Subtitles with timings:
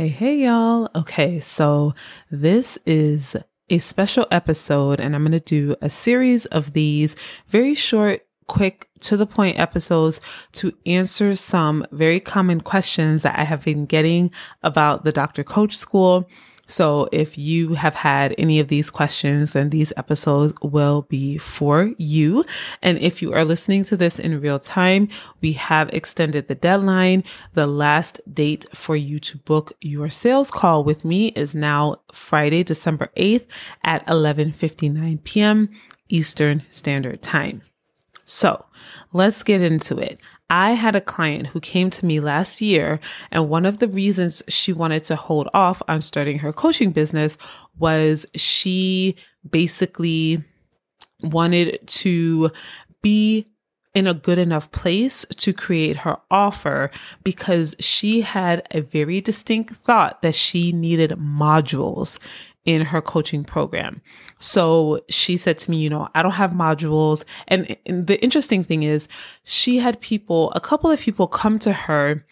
[0.00, 0.88] Hey, hey, y'all.
[0.96, 1.94] Okay, so
[2.30, 3.36] this is
[3.68, 7.16] a special episode, and I'm going to do a series of these
[7.48, 13.44] very short, quick, to the point episodes to answer some very common questions that I
[13.44, 14.30] have been getting
[14.62, 15.44] about the Dr.
[15.44, 16.26] Coach School
[16.70, 21.92] so if you have had any of these questions, then these episodes will be for
[21.98, 22.44] you.
[22.80, 25.08] And if you are listening to this in real time,
[25.40, 27.24] we have extended the deadline.
[27.54, 32.62] The last date for you to book your sales call with me is now Friday,
[32.62, 33.46] December 8th
[33.82, 35.70] at 11:59 p.m.
[36.08, 37.62] Eastern Standard Time.
[38.24, 38.64] So
[39.12, 40.20] let's get into it.
[40.50, 42.98] I had a client who came to me last year,
[43.30, 47.38] and one of the reasons she wanted to hold off on starting her coaching business
[47.78, 49.16] was she
[49.48, 50.42] basically
[51.22, 52.50] wanted to
[53.00, 53.46] be
[53.94, 56.90] in a good enough place to create her offer
[57.24, 62.18] because she had a very distinct thought that she needed modules
[62.64, 64.02] in her coaching program.
[64.38, 67.24] So she said to me, you know, I don't have modules.
[67.48, 69.08] And, and, the interesting thing is
[69.44, 72.24] she had people, a couple of people come to her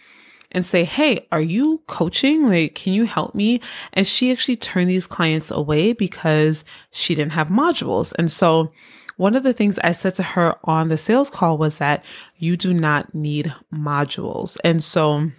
[0.52, 2.48] and say, Hey, are you coaching?
[2.48, 3.61] Like, can you help me?
[3.92, 8.14] And she actually turned these clients away because she didn't have modules.
[8.19, 8.72] And so
[9.17, 12.05] one of the things I said to her on the sales call was that
[12.36, 14.56] you do not need modules.
[14.62, 15.30] And so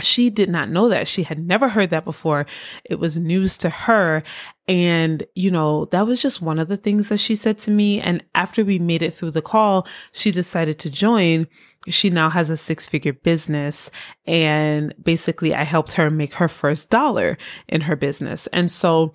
[0.00, 1.08] she did not know that.
[1.08, 2.46] She had never heard that before.
[2.84, 4.22] It was news to her.
[4.66, 8.00] And, you know, that was just one of the things that she said to me.
[8.00, 11.46] And after we made it through the call, she decided to join.
[11.88, 13.90] She now has a six figure business.
[14.26, 17.38] And basically, I helped her make her first dollar
[17.68, 18.46] in her business.
[18.48, 19.12] And so,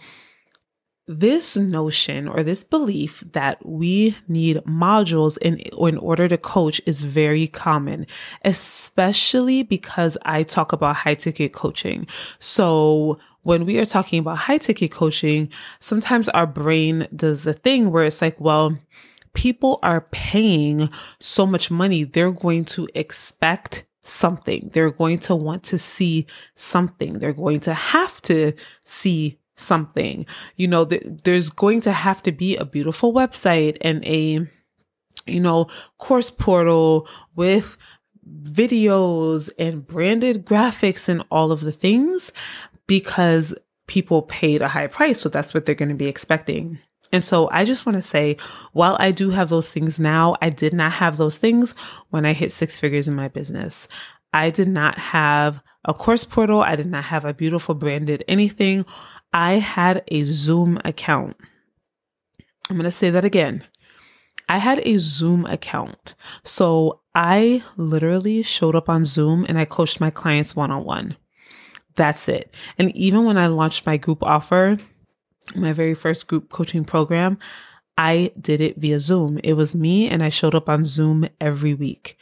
[1.08, 7.02] this notion or this belief that we need modules in in order to coach is
[7.02, 8.08] very common
[8.46, 12.08] especially because I talk about high ticket coaching.
[12.40, 15.50] So when we are talking about high ticket coaching
[15.82, 18.78] sometimes our brain does the thing where it's like well
[19.34, 24.70] people are paying so much money they're going to expect something.
[24.74, 27.14] They're going to want to see something.
[27.14, 28.54] They're going to have to
[28.84, 30.26] see something.
[30.56, 34.48] You know, th- there's going to have to be a beautiful website and a,
[35.26, 37.78] you know, course portal with
[38.44, 42.32] videos and branded graphics and all of the things
[42.88, 43.54] because
[43.88, 45.20] people paid a high price.
[45.20, 46.80] So that's what they're going to be expecting.
[47.12, 48.38] And so I just want to say,
[48.72, 51.76] while I do have those things now, I did not have those things
[52.10, 53.88] when I hit six figures in my business.
[54.34, 56.62] I did not have a course portal.
[56.62, 58.86] I did not have a beautiful branded anything.
[59.34, 61.36] I had a Zoom account.
[62.70, 63.64] I'm going to say that again.
[64.48, 66.16] I had a Zoom account.
[66.44, 71.18] So I literally showed up on Zoom and I coached my clients one on one.
[71.96, 72.56] That's it.
[72.78, 74.78] And even when I launched my group offer,
[75.56, 77.38] my very first group coaching program,
[77.98, 79.40] I did it via Zoom.
[79.44, 82.18] It was me and I showed up on Zoom every week.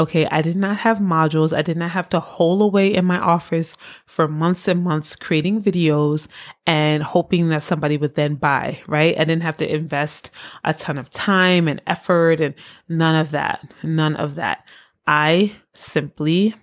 [0.00, 1.54] Okay, I did not have modules.
[1.54, 5.62] I did not have to hole away in my office for months and months creating
[5.62, 6.26] videos
[6.66, 9.14] and hoping that somebody would then buy, right?
[9.14, 10.30] I didn't have to invest
[10.64, 12.54] a ton of time and effort and
[12.88, 13.70] none of that.
[13.82, 14.70] None of that.
[15.06, 16.54] I simply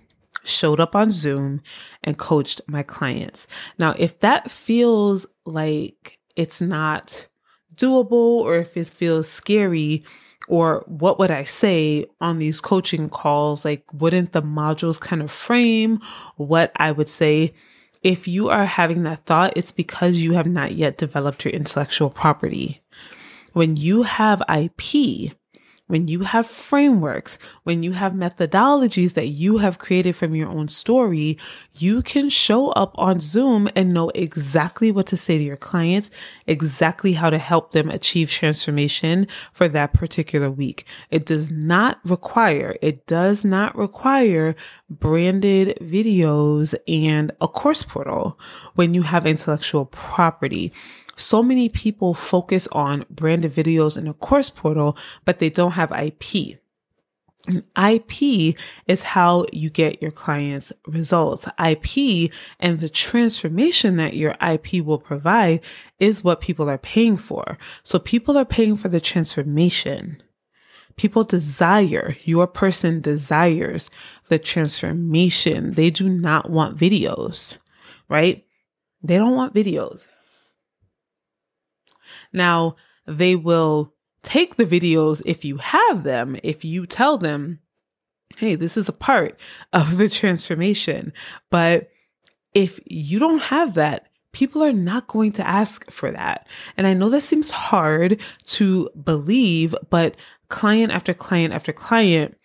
[0.42, 1.62] showed up on Zoom
[2.02, 3.46] and coached my clients.
[3.78, 7.28] Now, if that feels like it's not
[7.76, 10.02] doable or if it feels scary,
[10.48, 13.64] or what would I say on these coaching calls?
[13.64, 16.00] Like, wouldn't the modules kind of frame
[16.36, 17.52] what I would say?
[18.02, 22.10] If you are having that thought, it's because you have not yet developed your intellectual
[22.10, 22.80] property.
[23.52, 25.32] When you have IP,
[25.88, 30.68] when you have frameworks, when you have methodologies that you have created from your own
[30.68, 31.36] story,
[31.76, 36.10] you can show up on Zoom and know exactly what to say to your clients,
[36.46, 40.84] exactly how to help them achieve transformation for that particular week.
[41.10, 44.54] It does not require, it does not require
[44.90, 48.38] branded videos and a course portal
[48.74, 50.72] when you have intellectual property.
[51.18, 55.90] So many people focus on branded videos in a course portal, but they don't have
[55.90, 56.60] IP.
[57.48, 58.56] And IP
[58.86, 61.46] is how you get your clients results.
[61.58, 62.30] IP
[62.60, 65.60] and the transformation that your IP will provide
[65.98, 67.58] is what people are paying for.
[67.82, 70.22] So people are paying for the transformation.
[70.96, 73.90] People desire, your person desires
[74.28, 75.72] the transformation.
[75.72, 77.58] They do not want videos,
[78.08, 78.44] right?
[79.02, 80.06] They don't want videos.
[82.32, 82.76] Now,
[83.06, 87.60] they will take the videos if you have them, if you tell them,
[88.36, 89.38] hey, this is a part
[89.72, 91.12] of the transformation.
[91.50, 91.90] But
[92.54, 96.48] If you don't have that, people are not going to ask for that.
[96.76, 100.16] And I know that seems hard to believe, but
[100.48, 102.36] client after client after client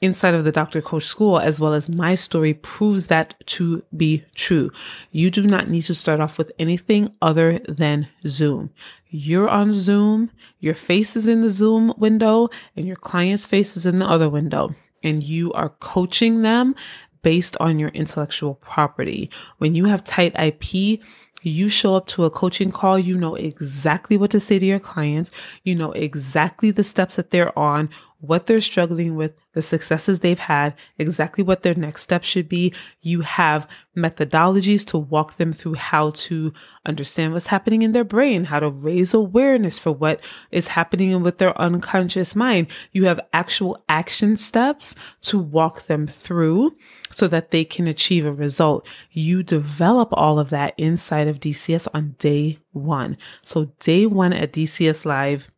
[0.00, 0.82] inside of the Dr.
[0.82, 4.70] Coach School, as well as my story, proves that to be true.
[5.10, 8.70] You do not need to start off with anything other than Zoom.
[9.08, 13.86] You're on Zoom, your face is in the Zoom window, and your client's face is
[13.86, 14.74] in the other window.
[15.02, 16.74] And you are coaching them
[17.22, 19.30] based on your intellectual property.
[19.58, 21.00] When you have tight IP,
[21.42, 24.80] you show up to a coaching call, you know exactly what to say to your
[24.80, 25.30] clients.
[25.62, 27.88] You know exactly the steps that they're on,
[28.20, 32.72] what they're struggling with, the successes they've had, exactly what their next step should be.
[33.00, 36.52] You have methodologies to walk them through how to
[36.84, 40.20] understand what's happening in their brain, how to raise awareness for what
[40.50, 42.68] is happening with their unconscious mind.
[42.92, 46.74] You have actual action steps to walk them through
[47.10, 48.86] so that they can achieve a result.
[49.10, 53.16] You develop all of that inside of DCS on day one.
[53.42, 55.48] So day one at DCS Live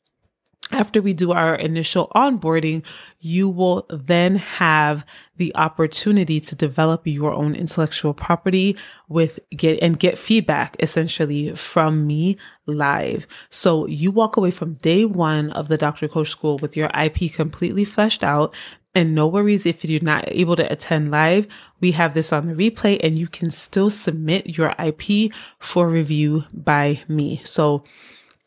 [0.71, 2.85] after we do our initial onboarding,
[3.21, 5.05] you will then have
[5.37, 8.77] the opportunity to develop your own intellectual property
[9.09, 13.27] with get and get feedback essentially from me live.
[13.49, 16.07] So you walk away from day one of the Dr.
[16.07, 18.55] Coach School with your IP completely fleshed out.
[18.95, 21.47] And no worries if you're not able to attend live.
[21.81, 26.45] We have this on the replay and you can still submit your IP for review
[26.53, 27.41] by me.
[27.45, 27.85] So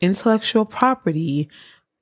[0.00, 1.48] intellectual property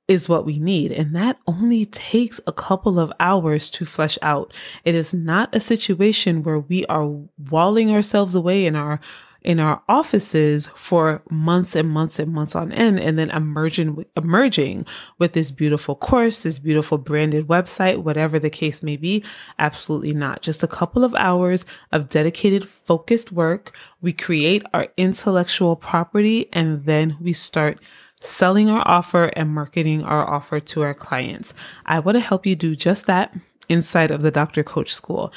[0.07, 0.91] is what we need.
[0.91, 4.53] And that only takes a couple of hours to flesh out.
[4.83, 7.07] It is not a situation where we are
[7.49, 8.99] walling ourselves away in our
[9.43, 14.85] in our offices for months and months and months on end and then emerging emerging
[15.17, 19.23] with this beautiful course, this beautiful branded website, whatever the case may be.
[19.57, 20.41] Absolutely not.
[20.41, 23.75] Just a couple of hours of dedicated focused work.
[23.99, 27.79] We create our intellectual property and then we start
[28.21, 31.53] selling our offer and marketing our offer to our clients.
[31.85, 33.35] I want to help you do just that
[33.67, 34.63] inside of the Dr.
[34.63, 35.33] Coach School.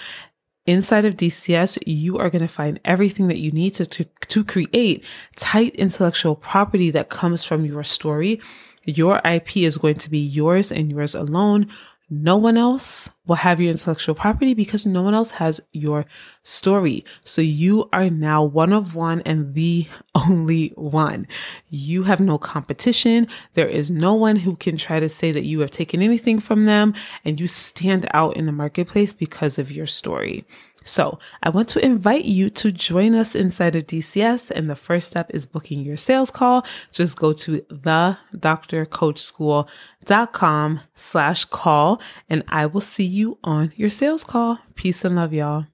[0.67, 4.45] Inside of DCS, you are going to find everything that you need to, to, to
[4.45, 5.05] create
[5.37, 8.41] tight intellectual property that comes from your story.
[8.87, 11.69] Your IP is going to be yours and yours alone.
[12.11, 16.07] No one else will have your intellectual property because no one else has your
[16.43, 17.05] story.
[17.25, 19.87] So you are now one of one and the
[20.29, 21.26] only one.
[21.71, 23.26] You have no competition.
[23.55, 26.67] There is no one who can try to say that you have taken anything from
[26.67, 26.94] them
[27.25, 30.44] and you stand out in the marketplace because of your story.
[30.85, 34.50] So I want to invite you to join us inside of DCS.
[34.50, 36.67] And the first step is booking your sales call.
[36.93, 44.25] Just go to the drcoachschool.com slash call and I will see you on your sales
[44.25, 44.59] call.
[44.75, 45.62] Peace and love, y'all.